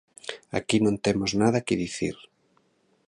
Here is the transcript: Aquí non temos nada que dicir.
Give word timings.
Aquí 0.59 0.77
non 0.81 0.95
temos 1.05 1.31
nada 1.41 1.65
que 1.67 1.79
dicir. 1.83 2.15